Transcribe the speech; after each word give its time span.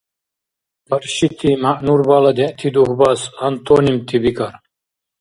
Къаршити 0.87 1.49
мягӀнубала 1.61 2.31
дегӀти 2.37 2.67
дугьбас 2.73 3.21
антонимти 3.47 4.17
бикӀар. 4.23 4.55